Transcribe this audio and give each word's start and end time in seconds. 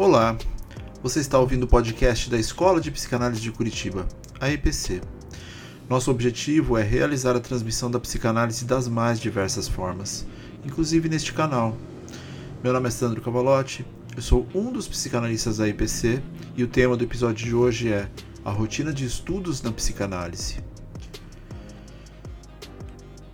Olá, 0.00 0.34
você 1.02 1.20
está 1.20 1.38
ouvindo 1.38 1.64
o 1.64 1.68
podcast 1.68 2.30
da 2.30 2.38
Escola 2.38 2.80
de 2.80 2.90
Psicanálise 2.90 3.42
de 3.42 3.52
Curitiba, 3.52 4.08
a 4.40 4.50
EPC. 4.50 5.02
Nosso 5.90 6.10
objetivo 6.10 6.78
é 6.78 6.82
realizar 6.82 7.36
a 7.36 7.38
transmissão 7.38 7.90
da 7.90 8.00
psicanálise 8.00 8.64
das 8.64 8.88
mais 8.88 9.20
diversas 9.20 9.68
formas, 9.68 10.26
inclusive 10.64 11.06
neste 11.06 11.34
canal. 11.34 11.76
Meu 12.64 12.72
nome 12.72 12.88
é 12.88 12.90
Sandro 12.90 13.20
Cavalotti, 13.20 13.84
eu 14.16 14.22
sou 14.22 14.48
um 14.54 14.72
dos 14.72 14.88
psicanalistas 14.88 15.58
da 15.58 15.68
EPC 15.68 16.22
e 16.56 16.64
o 16.64 16.68
tema 16.68 16.96
do 16.96 17.04
episódio 17.04 17.44
de 17.44 17.54
hoje 17.54 17.92
é 17.92 18.08
a 18.42 18.50
rotina 18.50 18.94
de 18.94 19.04
estudos 19.04 19.60
na 19.60 19.70
psicanálise. 19.70 20.64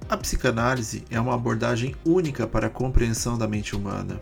A 0.08 0.16
psicanálise 0.16 1.04
é 1.12 1.20
uma 1.20 1.36
abordagem 1.36 1.94
única 2.04 2.44
para 2.44 2.66
a 2.66 2.70
compreensão 2.70 3.38
da 3.38 3.46
mente 3.46 3.76
humana 3.76 4.20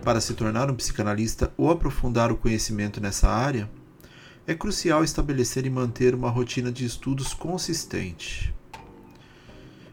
para 0.00 0.20
se 0.20 0.34
tornar 0.34 0.70
um 0.70 0.74
psicanalista 0.74 1.52
ou 1.56 1.70
aprofundar 1.70 2.32
o 2.32 2.36
conhecimento 2.36 3.00
nessa 3.00 3.28
área, 3.28 3.70
é 4.46 4.54
crucial 4.54 5.04
estabelecer 5.04 5.66
e 5.66 5.70
manter 5.70 6.14
uma 6.14 6.30
rotina 6.30 6.72
de 6.72 6.84
estudos 6.84 7.34
consistente. 7.34 8.54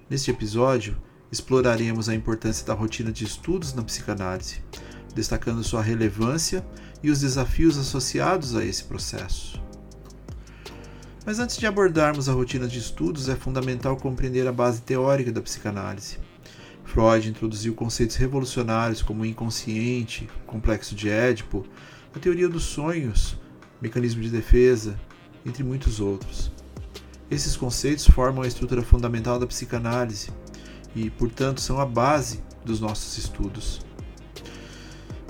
Neste 0.10 0.32
episódio, 0.32 0.98
exploraremos 1.32 2.08
a 2.08 2.16
importância 2.16 2.66
da 2.66 2.74
rotina 2.74 3.12
de 3.12 3.26
estudos 3.26 3.74
na 3.74 3.84
psicanálise, 3.84 4.62
destacando 5.14 5.64
sua 5.64 5.82
relevância 5.82 6.66
e 7.04 7.12
os 7.12 7.20
desafios 7.20 7.78
associados 7.78 8.56
a 8.56 8.64
esse 8.64 8.86
processo. 8.86 9.62
Mas 11.26 11.40
antes 11.40 11.58
de 11.58 11.68
abordarmos 11.68 12.30
a 12.30 12.34
rotina 12.34 12.68
de 12.68 12.80
estudos, 12.80 13.28
é 13.28 13.36
fundamental 13.36 13.98
compreender 13.98 14.48
a 14.48 14.52
base 14.54 14.82
teórica 14.82 15.32
da 15.32 15.42
psicanálise 15.42 16.18
Freud 16.98 17.30
introduziu 17.30 17.76
conceitos 17.76 18.16
revolucionários 18.16 19.04
como 19.04 19.22
o 19.22 19.26
inconsciente, 19.26 20.28
complexo 20.48 20.96
de 20.96 21.08
Édipo, 21.08 21.64
a 22.12 22.18
teoria 22.18 22.50
dos 22.50 22.64
sonhos, 22.64 23.38
mecanismo 23.80 24.24
de 24.24 24.32
defesa, 24.32 25.00
entre 25.46 25.64
muitos 25.64 26.00
outros. 26.00 26.52
Esses 27.30 27.56
conceitos 27.56 28.08
formam 28.08 28.42
a 28.42 28.48
estrutura 28.48 28.82
fundamental 28.82 29.38
da 29.38 29.46
psicanálise 29.46 30.32
e, 30.96 31.12
portanto, 31.12 31.62
são 31.62 31.80
a 31.80 31.86
base 31.86 32.44
dos 32.66 32.80
nossos 32.80 33.16
estudos. 33.16 33.80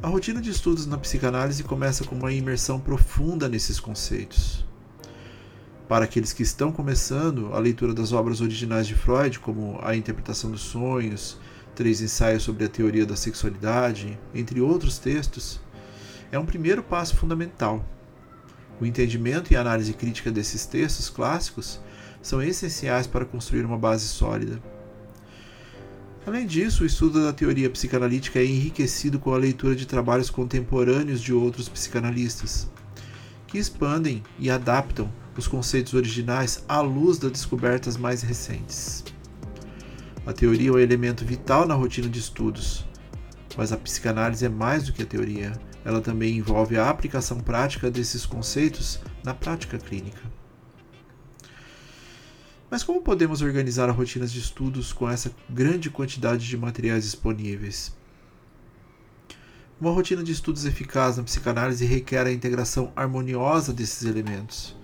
A 0.01 0.07
rotina 0.07 0.39
de 0.39 0.51
estudos 0.51 0.85
na 0.85 0.97
psicanálise 0.97 1.65
começa 1.65 2.05
com 2.05 2.15
uma 2.15 2.31
imersão 2.31 2.79
profunda 2.79 3.49
nesses 3.49 3.77
conceitos. 3.77 4.65
Para 5.89 6.05
aqueles 6.05 6.31
que 6.31 6.43
estão 6.43 6.71
começando 6.71 7.53
a 7.53 7.59
leitura 7.59 7.93
das 7.93 8.13
obras 8.13 8.39
originais 8.39 8.87
de 8.87 8.95
Freud, 8.95 9.39
como 9.39 9.77
A 9.83 9.97
Interpretação 9.97 10.49
dos 10.49 10.61
Sonhos, 10.61 11.37
Três 11.77 12.01
Ensaios 12.01 12.41
sobre 12.41 12.65
a 12.65 12.67
Teoria 12.67 13.05
da 13.05 13.15
Sexualidade, 13.15 14.17
entre 14.33 14.59
outros 14.59 14.97
textos, 14.97 15.59
é 16.31 16.39
um 16.39 16.43
primeiro 16.43 16.81
passo 16.81 17.15
fundamental. 17.15 17.85
O 18.81 18.85
entendimento 18.87 19.53
e 19.53 19.55
análise 19.55 19.93
crítica 19.93 20.31
desses 20.31 20.65
textos 20.65 21.07
clássicos 21.07 21.79
são 22.19 22.41
essenciais 22.41 23.05
para 23.05 23.25
construir 23.25 23.63
uma 23.63 23.77
base 23.77 24.07
sólida. 24.07 24.59
Além 26.25 26.47
disso, 26.47 26.81
o 26.81 26.87
estudo 26.87 27.23
da 27.23 27.31
teoria 27.31 27.69
psicanalítica 27.69 28.39
é 28.39 28.45
enriquecido 28.45 29.19
com 29.19 29.31
a 29.31 29.37
leitura 29.37 29.75
de 29.75 29.85
trabalhos 29.85 30.31
contemporâneos 30.31 31.21
de 31.21 31.31
outros 31.31 31.69
psicanalistas, 31.69 32.67
que 33.45 33.59
expandem 33.59 34.23
e 34.39 34.49
adaptam 34.49 35.13
os 35.37 35.47
conceitos 35.47 35.93
originais 35.93 36.65
à 36.67 36.81
luz 36.81 37.19
das 37.19 37.33
descobertas 37.33 37.97
mais 37.97 38.23
recentes. 38.23 39.03
A 40.27 40.33
teoria 40.33 40.67
é 40.67 40.71
um 40.73 40.77
elemento 40.77 41.23
vital 41.23 41.65
na 41.65 41.73
rotina 41.73 42.09
de 42.09 42.19
estudos, 42.19 42.85
mas 43.55 43.71
a 43.71 43.77
psicanálise 43.77 44.45
é 44.45 44.49
mais 44.49 44.83
do 44.83 44.91
que 44.91 45.01
a 45.01 45.05
teoria. 45.05 45.53
Ela 45.85 46.01
também 46.01 46.35
envolve 46.35 46.77
a 46.77 46.89
aplicação 46.89 47.39
prática 47.39 47.89
desses 47.89 48.25
conceitos 48.25 48.99
na 49.23 49.33
prática 49.33 49.77
clínica. 49.77 50.21
Mas 52.69 52.83
como 52.83 53.01
podemos 53.01 53.41
organizar 53.41 53.87
a 53.87 53.93
rotina 53.93 54.27
de 54.27 54.37
estudos 54.37 54.91
com 54.91 55.09
essa 55.09 55.31
grande 55.49 55.89
quantidade 55.89 56.45
de 56.45 56.57
materiais 56.57 57.05
disponíveis? 57.05 57.95
Uma 59.79 59.91
rotina 59.91 60.21
de 60.21 60.33
estudos 60.33 60.65
eficaz 60.65 61.15
na 61.15 61.23
psicanálise 61.23 61.85
requer 61.85 62.27
a 62.27 62.33
integração 62.33 62.91
harmoniosa 62.97 63.71
desses 63.71 64.03
elementos. 64.03 64.75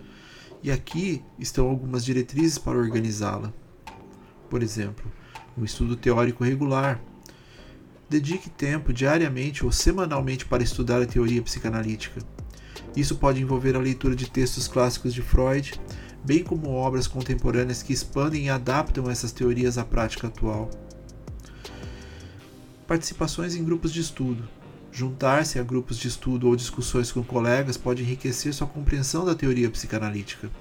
E 0.64 0.72
aqui 0.72 1.22
estão 1.38 1.68
algumas 1.68 2.06
diretrizes 2.06 2.58
para 2.58 2.78
organizá-la. 2.78 3.52
Por 4.50 4.64
exemplo, 4.64 5.12
um 5.58 5.64
estudo 5.64 5.96
teórico 5.96 6.44
regular. 6.44 7.02
Dedique 8.10 8.50
tempo 8.50 8.94
diariamente 8.94 9.66
ou 9.66 9.72
semanalmente 9.72 10.46
para 10.46 10.64
estudar 10.64 11.02
a 11.02 11.06
teoria 11.06 11.42
psicanalítica. 11.42 12.22
Isso 12.96 13.16
pode 13.16 13.42
envolver 13.42 13.76
a 13.76 13.80
leitura 13.80 14.16
de 14.16 14.30
textos 14.30 14.68
clássicos 14.68 15.14
de 15.14 15.22
Freud, 15.22 15.80
bem 16.24 16.44
como 16.44 16.70
obras 16.70 17.08
contemporâneas 17.08 17.82
que 17.82 17.94
expandem 17.94 18.46
e 18.46 18.50
adaptam 18.50 19.10
essas 19.10 19.32
teorias 19.32 19.78
à 19.78 19.84
prática 19.84 20.28
atual. 20.28 20.70
Participações 22.88 23.56
em 23.56 23.64
grupos 23.64 23.92
de 23.92 24.02
estudo. 24.02 24.48
Juntar-se 24.92 25.58
a 25.58 25.64
grupos 25.64 25.98
de 25.98 26.08
estudo 26.08 26.48
ou 26.48 26.56
discussões 26.56 27.12
com 27.12 27.24
colegas 27.24 27.78
pode 27.78 28.04
enriquecer 28.04 28.54
sua 28.54 28.68
compreensão 28.68 29.26
da 29.26 29.34
teoria 29.34 29.70
psicanalítica. 29.72 30.52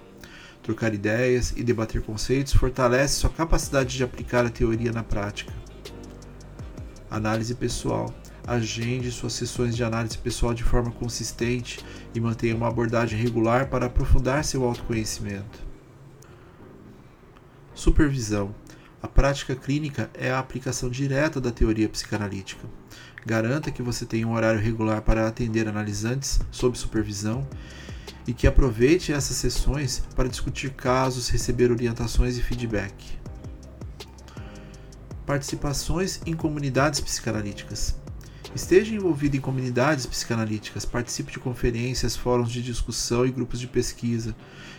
Trocar 0.62 0.94
ideias 0.94 1.52
e 1.56 1.64
debater 1.64 2.00
conceitos 2.02 2.52
fortalece 2.52 3.16
sua 3.16 3.30
capacidade 3.30 3.96
de 3.96 4.04
aplicar 4.04 4.46
a 4.46 4.50
teoria 4.50 4.92
na 4.92 5.02
prática. 5.02 5.52
Análise 7.10 7.54
pessoal. 7.54 8.14
Agende 8.46 9.10
suas 9.10 9.34
sessões 9.34 9.76
de 9.76 9.84
análise 9.84 10.18
pessoal 10.18 10.52
de 10.52 10.64
forma 10.64 10.90
consistente 10.90 11.84
e 12.14 12.20
mantenha 12.20 12.56
uma 12.56 12.68
abordagem 12.68 13.20
regular 13.20 13.68
para 13.68 13.86
aprofundar 13.86 14.44
seu 14.44 14.64
autoconhecimento. 14.64 15.60
Supervisão. 17.74 18.54
A 19.00 19.08
prática 19.08 19.56
clínica 19.56 20.10
é 20.14 20.30
a 20.30 20.38
aplicação 20.38 20.88
direta 20.88 21.40
da 21.40 21.50
teoria 21.50 21.88
psicanalítica. 21.88 22.68
Garanta 23.26 23.70
que 23.70 23.82
você 23.82 24.04
tenha 24.06 24.26
um 24.26 24.34
horário 24.34 24.60
regular 24.60 25.02
para 25.02 25.26
atender 25.26 25.68
analisantes 25.68 26.40
sob 26.50 26.78
supervisão 26.78 27.46
e 28.26 28.32
que 28.32 28.46
aproveite 28.46 29.12
essas 29.12 29.36
sessões 29.36 30.02
para 30.14 30.28
discutir 30.28 30.70
casos, 30.70 31.28
receber 31.28 31.70
orientações 31.70 32.36
e 32.36 32.42
feedback. 32.42 32.94
Participações 35.26 36.20
em 36.26 36.34
comunidades 36.34 37.00
psicanalíticas. 37.00 37.96
Esteja 38.54 38.94
envolvido 38.94 39.36
em 39.36 39.40
comunidades 39.40 40.04
psicanalíticas, 40.04 40.84
participe 40.84 41.32
de 41.32 41.38
conferências, 41.38 42.14
fóruns 42.14 42.50
de 42.50 42.62
discussão 42.62 43.24
e 43.24 43.30
grupos 43.30 43.58
de 43.58 43.66
pesquisa. 43.66 44.36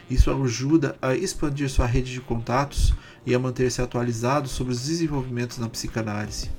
Isso 0.10 0.30
ajuda 0.32 0.96
a 1.02 1.16
expandir 1.16 1.70
sua 1.70 1.88
rede 1.88 2.12
de 2.12 2.22
contatos 2.22 2.94
e 3.26 3.34
a 3.34 3.40
manter-se 3.40 3.82
atualizado 3.82 4.48
sobre 4.48 4.74
os 4.74 4.86
desenvolvimentos 4.86 5.58
na 5.58 5.68
psicanálise 5.68 6.52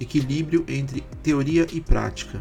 equilíbrio 0.00 0.64
entre 0.68 1.02
teoria 1.22 1.66
e 1.72 1.80
prática. 1.80 2.40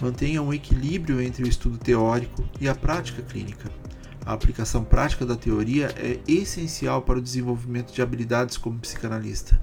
Mantenha 0.00 0.42
um 0.42 0.52
equilíbrio 0.52 1.20
entre 1.20 1.42
o 1.42 1.48
estudo 1.48 1.78
teórico 1.78 2.46
e 2.60 2.68
a 2.68 2.74
prática 2.74 3.22
clínica. 3.22 3.70
A 4.24 4.32
aplicação 4.32 4.84
prática 4.84 5.24
da 5.24 5.36
teoria 5.36 5.94
é 5.96 6.20
essencial 6.26 7.00
para 7.02 7.18
o 7.18 7.22
desenvolvimento 7.22 7.92
de 7.92 8.02
habilidades 8.02 8.56
como 8.56 8.78
psicanalista. 8.78 9.58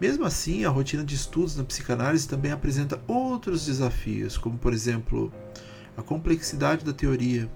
Mesmo 0.00 0.24
assim, 0.24 0.64
a 0.64 0.70
rotina 0.70 1.04
de 1.04 1.14
estudos 1.14 1.56
na 1.56 1.64
psicanálise 1.64 2.26
também 2.26 2.52
apresenta 2.52 3.00
outros 3.06 3.66
desafios, 3.66 4.38
como, 4.38 4.56
por 4.56 4.72
exemplo, 4.72 5.32
a 5.96 6.02
complexidade 6.02 6.84
da 6.84 6.92
teoria. 6.92 7.50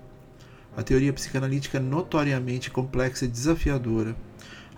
A 0.76 0.82
teoria 0.82 1.12
psicanalítica 1.12 1.78
é 1.78 1.80
notoriamente 1.80 2.70
complexa 2.70 3.24
e 3.24 3.28
desafiadora 3.28 4.14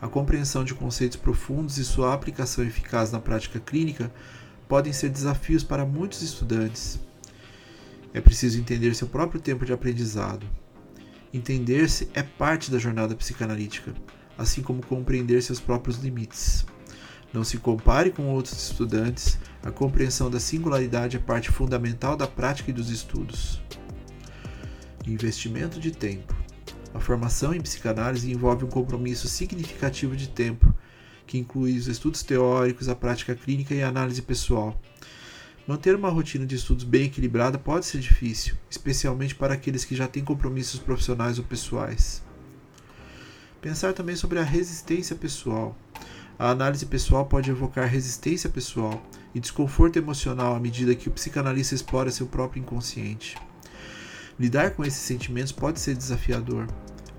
a 0.01 0.09
compreensão 0.09 0.65
de 0.65 0.75
conceitos 0.75 1.19
profundos 1.19 1.77
e 1.77 1.85
sua 1.85 2.15
aplicação 2.15 2.65
eficaz 2.65 3.13
na 3.13 3.21
prática 3.21 3.61
clínica 3.61 4.11
podem 4.71 4.93
ser 4.93 5.09
desafios 5.09 5.65
para 5.65 5.85
muitos 5.85 6.23
estudantes. 6.23 7.01
É 8.15 8.21
preciso 8.21 8.61
entender 8.61 8.95
seu 8.95 9.09
próprio 9.09 9.41
tempo 9.41 9.67
de 9.67 9.73
aprendizado. 9.73 10.47
Entender-se 11.35 12.09
é 12.15 12.23
parte 12.23 12.71
da 12.71 12.79
jornada 12.79 13.17
psicanalítica, 13.17 13.93
assim 14.39 14.63
como 14.63 14.87
compreender 14.87 15.43
seus 15.43 15.59
próprios 15.59 15.99
limites. 15.99 16.65
Não 17.33 17.43
se 17.43 17.59
compare 17.59 18.13
com 18.13 18.29
outros 18.29 18.71
estudantes, 18.71 19.41
a 19.61 19.73
compreensão 19.73 20.31
da 20.31 20.39
singularidade 20.39 21.17
é 21.17 21.21
parte 21.21 21.51
fundamental 21.51 22.17
da 22.17 22.29
prática 22.29 22.71
e 22.71 22.75
dos 22.75 22.91
estudos. 22.91 23.61
Investimento 25.05 25.81
de 25.81 25.91
tempo. 25.91 26.33
A 26.95 27.01
formação 27.01 27.53
em 27.53 27.61
psicanálise 27.61 28.31
envolve 28.31 28.65
um 28.65 28.69
compromisso 28.69 29.27
significativo 29.27 30.15
de 30.15 30.29
tempo, 30.29 30.73
que 31.31 31.39
inclui 31.39 31.79
os 31.79 31.87
estudos 31.87 32.25
teóricos, 32.25 32.89
a 32.89 32.95
prática 32.97 33.37
clínica 33.37 33.73
e 33.73 33.81
a 33.85 33.89
análise 33.89 34.21
pessoal. 34.21 34.77
Manter 35.65 35.95
uma 35.95 36.11
rotina 36.11 36.45
de 36.45 36.57
estudos 36.57 36.83
bem 36.83 37.05
equilibrada 37.05 37.57
pode 37.57 37.87
ser 37.87 38.01
difícil, 38.01 38.57
especialmente 38.69 39.37
para 39.37 39.55
aqueles 39.55 39.85
que 39.85 39.95
já 39.95 40.09
têm 40.09 40.25
compromissos 40.25 40.81
profissionais 40.81 41.39
ou 41.39 41.45
pessoais. 41.45 42.21
Pensar 43.63 43.93
também 43.93 44.17
sobre 44.17 44.41
a 44.41 44.43
resistência 44.43 45.15
pessoal. 45.15 45.79
A 46.37 46.51
análise 46.51 46.85
pessoal 46.87 47.25
pode 47.27 47.49
evocar 47.49 47.87
resistência 47.87 48.51
pessoal, 48.51 49.01
e 49.33 49.39
desconforto 49.39 49.99
emocional 49.99 50.57
à 50.57 50.59
medida 50.59 50.97
que 50.97 51.09
o 51.09 51.13
psicanalista 51.13 51.77
explora 51.77 52.11
seu 52.11 52.27
próprio 52.27 52.61
inconsciente. 52.61 53.37
Lidar 54.37 54.73
com 54.73 54.85
esses 54.85 55.03
sentimentos 55.03 55.53
pode 55.53 55.79
ser 55.79 55.95
desafiador. 55.95 56.67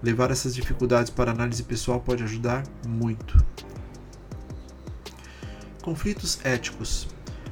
Levar 0.04 0.32
essas 0.32 0.54
dificuldades 0.54 1.10
para 1.10 1.32
a 1.32 1.34
análise 1.34 1.64
pessoal 1.64 2.02
pode 2.02 2.24
ajudar 2.24 2.64
muito. 2.86 3.38
Conflitos 5.82 6.40
éticos. 6.44 7.08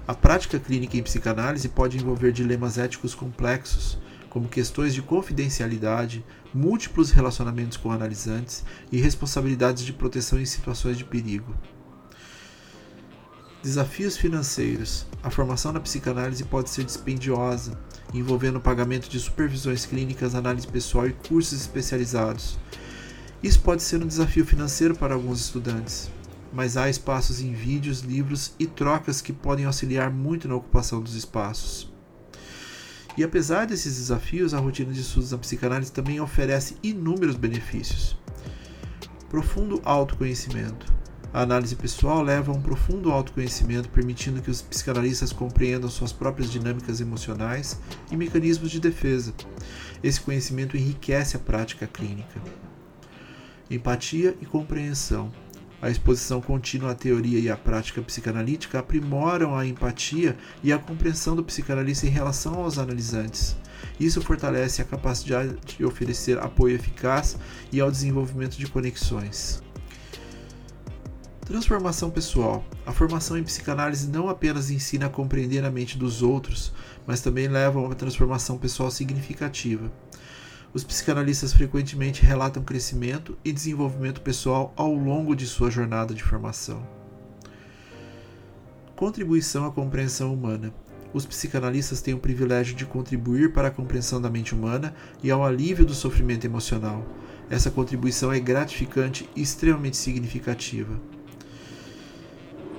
A 0.07 0.13
prática 0.13 0.59
clínica 0.59 0.95
em 0.95 1.01
psicanálise 1.01 1.67
pode 1.67 1.97
envolver 1.97 2.31
dilemas 2.31 2.77
éticos 2.77 3.15
complexos, 3.15 3.97
como 4.29 4.47
questões 4.47 4.93
de 4.93 5.01
confidencialidade, 5.01 6.23
múltiplos 6.53 7.09
relacionamentos 7.09 7.75
com 7.75 7.91
analisantes 7.91 8.63
e 8.91 9.01
responsabilidades 9.01 9.83
de 9.83 9.93
proteção 9.93 10.39
em 10.39 10.45
situações 10.45 10.95
de 10.95 11.03
perigo. 11.03 11.55
Desafios 13.63 14.15
financeiros. 14.15 15.07
A 15.23 15.31
formação 15.31 15.73
na 15.73 15.79
psicanálise 15.79 16.43
pode 16.43 16.69
ser 16.69 16.83
dispendiosa, 16.83 17.79
envolvendo 18.13 18.61
pagamento 18.61 19.09
de 19.09 19.19
supervisões 19.19 19.87
clínicas, 19.87 20.35
análise 20.35 20.67
pessoal 20.67 21.07
e 21.07 21.13
cursos 21.13 21.59
especializados. 21.59 22.59
Isso 23.41 23.59
pode 23.59 23.81
ser 23.81 24.03
um 24.03 24.07
desafio 24.07 24.45
financeiro 24.45 24.95
para 24.95 25.15
alguns 25.15 25.41
estudantes, 25.41 26.11
mas 26.51 26.77
há 26.77 26.89
espaços 26.89 27.41
em 27.41 27.53
vídeos, 27.53 28.01
livros 28.01 28.53
e 28.59 28.65
trocas 28.65 29.21
que 29.21 29.33
podem 29.33 29.65
auxiliar 29.65 30.09
muito 30.11 30.47
na 30.47 30.55
ocupação 30.55 31.01
dos 31.01 31.15
espaços. 31.15 31.91
E 33.17 33.23
apesar 33.23 33.65
desses 33.65 33.97
desafios, 33.97 34.53
a 34.53 34.59
rotina 34.59 34.93
de 34.93 35.01
estudos 35.01 35.31
na 35.31 35.37
psicanálise 35.37 35.91
também 35.91 36.21
oferece 36.21 36.77
inúmeros 36.81 37.35
benefícios. 37.35 38.17
Profundo 39.29 39.81
autoconhecimento. 39.83 40.99
A 41.31 41.41
análise 41.41 41.75
pessoal 41.75 42.23
leva 42.23 42.51
a 42.51 42.55
um 42.55 42.61
profundo 42.61 43.11
autoconhecimento, 43.11 43.89
permitindo 43.89 44.41
que 44.41 44.49
os 44.49 44.63
psicanalistas 44.63 45.31
compreendam 45.31 45.89
suas 45.89 46.11
próprias 46.11 46.49
dinâmicas 46.49 47.01
emocionais 47.01 47.79
e 48.11 48.17
mecanismos 48.17 48.71
de 48.71 48.79
defesa. 48.79 49.33
Esse 50.01 50.19
conhecimento 50.21 50.75
enriquece 50.75 51.35
a 51.35 51.39
prática 51.39 51.85
clínica. 51.85 52.41
Empatia 53.69 54.35
e 54.41 54.45
compreensão. 54.45 55.31
A 55.81 55.89
exposição 55.89 56.41
contínua 56.41 56.91
à 56.91 56.95
teoria 56.95 57.39
e 57.39 57.49
à 57.49 57.55
prática 57.55 58.01
psicanalítica 58.01 58.79
aprimoram 58.79 59.55
a 59.55 59.65
empatia 59.65 60.37
e 60.61 60.73
a 60.73 60.77
compreensão 60.77 61.35
do 61.35 61.43
psicanalista 61.43 62.05
em 62.05 62.09
relação 62.09 62.55
aos 62.55 62.77
analisantes. 62.77 63.55
Isso 63.97 64.21
fortalece 64.21 64.81
a 64.81 64.85
capacidade 64.85 65.55
de 65.65 65.85
oferecer 65.85 66.37
apoio 66.37 66.75
eficaz 66.75 67.37
e 67.71 67.79
ao 67.79 67.89
desenvolvimento 67.89 68.57
de 68.57 68.67
conexões. 68.67 69.63
Transformação 71.45 72.11
pessoal. 72.11 72.63
A 72.85 72.91
formação 72.91 73.37
em 73.37 73.43
psicanálise 73.43 74.07
não 74.07 74.29
apenas 74.29 74.69
ensina 74.69 75.07
a 75.07 75.09
compreender 75.09 75.65
a 75.65 75.71
mente 75.71 75.97
dos 75.97 76.21
outros, 76.21 76.71
mas 77.07 77.21
também 77.21 77.47
leva 77.47 77.79
a 77.79 77.81
uma 77.81 77.95
transformação 77.95 78.57
pessoal 78.57 78.91
significativa. 78.91 79.91
Os 80.71 80.83
psicanalistas 80.83 81.51
frequentemente 81.51 82.23
relatam 82.23 82.61
crescimento 82.61 83.35
e 83.43 83.51
desenvolvimento 83.51 84.21
pessoal 84.21 84.71
ao 84.75 84.93
longo 84.93 85.35
de 85.35 85.47
sua 85.47 85.71
jornada 85.71 86.13
de 86.13 86.23
formação. 86.23 86.87
Contribuição 88.95 89.65
à 89.65 89.71
compreensão 89.71 90.31
humana. 90.31 90.71
Os 91.11 91.25
psicanalistas 91.25 92.01
têm 92.01 92.13
o 92.13 92.19
privilégio 92.19 92.75
de 92.75 92.85
contribuir 92.85 93.51
para 93.51 93.69
a 93.69 93.71
compreensão 93.71 94.21
da 94.21 94.29
mente 94.29 94.53
humana 94.53 94.93
e 95.23 95.31
ao 95.31 95.43
alívio 95.43 95.85
do 95.85 95.95
sofrimento 95.95 96.45
emocional. 96.45 97.03
Essa 97.49 97.71
contribuição 97.71 98.31
é 98.31 98.39
gratificante 98.39 99.27
e 99.35 99.41
extremamente 99.41 99.97
significativa. 99.97 100.99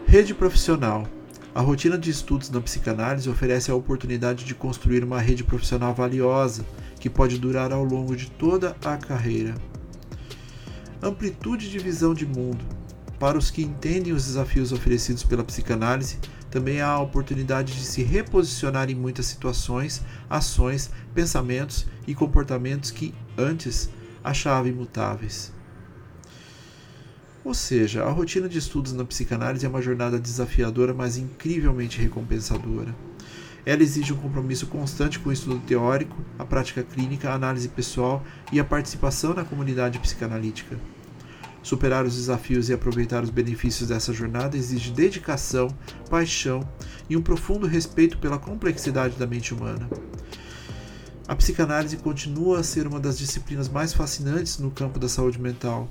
Rede 0.07 0.33
profissional. 0.33 1.09
A 1.53 1.61
rotina 1.61 1.99
de 1.99 2.11
estudos 2.11 2.51
na 2.51 2.61
psicanálise 2.61 3.29
oferece 3.29 3.73
a 3.73 3.75
oportunidade 3.75 4.45
de 4.45 4.55
construir 4.55 5.03
uma 5.03 5.21
rede 5.21 5.43
profissional 5.43 5.93
valiosa, 5.93 6.65
que 7.01 7.11
pode 7.11 7.39
durar 7.39 7.73
ao 7.73 7.83
longo 7.83 8.15
de 8.15 8.31
toda 8.31 8.77
a 8.85 8.97
carreira. 8.97 9.55
Amplitude 11.03 11.71
de 11.71 11.79
visão 11.79 12.15
de 12.15 12.27
mundo. 12.27 12.63
Para 13.19 13.39
os 13.39 13.51
que 13.51 13.63
entendem 13.63 14.13
os 14.13 14.27
desafios 14.27 14.71
oferecidos 14.71 15.25
pela 15.25 15.43
psicanálise, 15.43 16.19
também 16.51 16.81
há 16.81 16.89
a 16.89 17.01
oportunidade 17.01 17.73
de 17.73 17.85
se 17.85 18.03
reposicionar 18.03 18.91
em 18.91 18.95
muitas 18.95 19.27
situações, 19.27 20.03
ações, 20.29 20.91
pensamentos 21.15 21.87
e 22.07 22.15
comportamentos 22.15 22.91
que 22.91 23.15
antes 23.37 23.89
achava 24.23 24.69
imutáveis. 24.69 25.53
Ou 27.43 27.55
seja, 27.55 28.05
a 28.05 28.11
rotina 28.11 28.49
de 28.49 28.59
estudos 28.59 28.93
na 28.93 29.05
psicanálise 29.05 29.65
é 29.65 29.69
uma 29.69 29.81
jornada 29.81 30.19
desafiadora, 30.19 30.93
mas 30.93 31.17
incrivelmente 31.17 31.99
recompensadora. 31.99 32.95
Ela 33.65 33.83
exige 33.83 34.13
um 34.13 34.17
compromisso 34.17 34.67
constante 34.67 35.19
com 35.19 35.29
o 35.29 35.33
estudo 35.33 35.61
teórico, 35.61 36.17
a 36.39 36.45
prática 36.45 36.83
clínica, 36.83 37.31
a 37.31 37.35
análise 37.35 37.69
pessoal 37.69 38.25
e 38.53 38.59
a 38.59 38.65
participação 38.65 39.35
na 39.35 39.45
comunidade 39.45 39.99
psicanalítica. 39.99 40.79
Superar 41.63 42.07
os 42.07 42.17
desafios 42.17 42.69
e 42.69 42.73
aproveitar 42.73 43.23
os 43.23 43.29
benefícios 43.29 43.89
dessa 43.89 44.13
jornada 44.13 44.57
exige 44.57 44.91
dedicação, 44.91 45.69
paixão 46.09 46.67
e 47.09 47.17
um 47.17 47.23
profundo 47.23 47.67
respeito 47.67 48.17
pela 48.19 48.39
complexidade 48.39 49.17
da 49.17 49.27
mente 49.27 49.53
humana. 49.53 49.89
A 51.29 51.37
psicanálise 51.37 51.99
continua 51.99 52.61
a 52.61 52.63
ser 52.63 52.87
uma 52.87 52.99
das 52.99 53.19
disciplinas 53.19 53.69
mais 53.69 53.93
fascinantes 53.93 54.59
no 54.59 54.71
campo 54.71 54.99
da 54.99 55.09
saúde 55.09 55.41
mental 55.41 55.89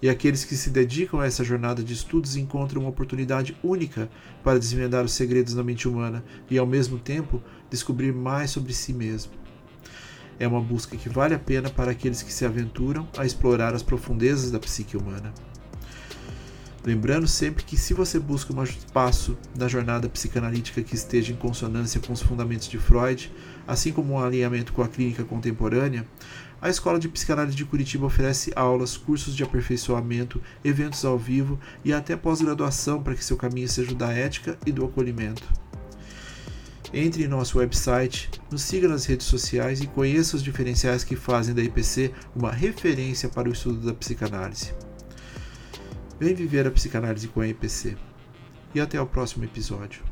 e 0.00 0.08
aqueles 0.08 0.44
que 0.44 0.56
se 0.56 0.70
dedicam 0.70 1.20
a 1.20 1.26
essa 1.26 1.42
jornada 1.44 1.82
de 1.82 1.92
estudos 1.92 2.36
encontram 2.36 2.82
uma 2.82 2.90
oportunidade 2.90 3.56
única 3.62 4.10
para 4.42 4.58
desvendar 4.58 5.04
os 5.04 5.12
segredos 5.12 5.54
da 5.54 5.64
mente 5.64 5.88
humana 5.88 6.24
e, 6.50 6.58
ao 6.58 6.66
mesmo 6.66 6.98
tempo, 6.98 7.42
descobrir 7.70 8.12
mais 8.12 8.50
sobre 8.50 8.72
si 8.72 8.92
mesmo. 8.92 9.32
É 10.38 10.46
uma 10.46 10.60
busca 10.60 10.96
que 10.96 11.08
vale 11.08 11.34
a 11.34 11.38
pena 11.38 11.70
para 11.70 11.92
aqueles 11.92 12.22
que 12.22 12.32
se 12.32 12.44
aventuram 12.44 13.08
a 13.16 13.24
explorar 13.24 13.74
as 13.74 13.82
profundezas 13.82 14.50
da 14.50 14.58
psique 14.58 14.96
humana. 14.96 15.32
Lembrando 16.86 17.26
sempre 17.26 17.64
que, 17.64 17.76
se 17.76 17.92
você 17.92 18.16
busca 18.16 18.54
um 18.54 18.62
espaço 18.62 19.36
na 19.58 19.66
jornada 19.66 20.08
psicanalítica 20.08 20.82
que 20.82 20.94
esteja 20.94 21.32
em 21.32 21.36
consonância 21.36 22.00
com 22.00 22.12
os 22.12 22.22
fundamentos 22.22 22.68
de 22.68 22.78
Freud, 22.78 23.32
assim 23.66 23.92
como 23.92 24.14
um 24.14 24.20
alinhamento 24.20 24.72
com 24.72 24.82
a 24.82 24.88
clínica 24.88 25.24
contemporânea, 25.24 26.06
a 26.60 26.70
Escola 26.70 26.98
de 26.98 27.08
Psicanálise 27.08 27.56
de 27.56 27.64
Curitiba 27.64 28.06
oferece 28.06 28.52
aulas, 28.56 28.96
cursos 28.96 29.36
de 29.36 29.42
aperfeiçoamento, 29.42 30.40
eventos 30.64 31.04
ao 31.04 31.18
vivo 31.18 31.60
e 31.84 31.92
até 31.92 32.16
pós-graduação 32.16 33.02
para 33.02 33.14
que 33.14 33.24
seu 33.24 33.36
caminho 33.36 33.68
seja 33.68 33.92
o 33.92 33.94
da 33.94 34.10
ética 34.12 34.58
e 34.64 34.72
do 34.72 34.84
acolhimento. 34.84 35.46
Entre 36.94 37.24
em 37.24 37.28
nosso 37.28 37.58
website, 37.58 38.30
nos 38.50 38.62
siga 38.62 38.88
nas 38.88 39.04
redes 39.04 39.26
sociais 39.26 39.80
e 39.80 39.86
conheça 39.86 40.36
os 40.36 40.42
diferenciais 40.42 41.04
que 41.04 41.16
fazem 41.16 41.54
da 41.54 41.62
IPC 41.62 42.12
uma 42.34 42.50
referência 42.50 43.28
para 43.28 43.48
o 43.48 43.52
estudo 43.52 43.84
da 43.84 43.92
psicanálise. 43.92 44.72
Vem 46.18 46.34
viver 46.34 46.66
a 46.66 46.70
psicanálise 46.70 47.28
com 47.28 47.40
a 47.40 47.48
IPC. 47.48 47.96
E 48.74 48.80
até 48.80 49.00
o 49.00 49.06
próximo 49.06 49.44
episódio. 49.44 50.02